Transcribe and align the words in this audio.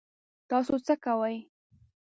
تاسو 0.49 0.73
څه 0.85 0.93
کوئ؟ 1.03 1.37